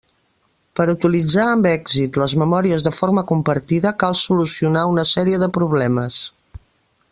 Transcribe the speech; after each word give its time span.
Per 0.77 0.85
utilitzar 0.93 1.43
amb 1.49 1.67
èxit 1.71 2.17
les 2.21 2.33
memòries 2.43 2.87
de 2.87 2.95
forma 3.01 3.25
compartida 3.33 3.93
cal 4.05 4.19
solucionar 4.23 4.87
una 4.95 5.07
sèrie 5.13 5.45
de 5.45 5.53
problemes. 5.61 6.21